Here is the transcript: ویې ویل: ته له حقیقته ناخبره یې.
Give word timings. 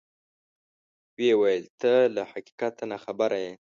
ویې 1.15 1.33
ویل: 1.39 1.63
ته 1.81 1.91
له 2.15 2.21
حقیقته 2.31 2.83
ناخبره 2.91 3.37
یې. 3.45 3.53